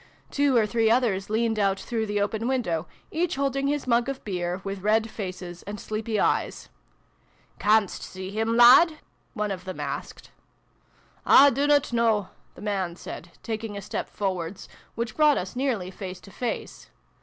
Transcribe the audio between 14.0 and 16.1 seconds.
forwards, which brought us nearly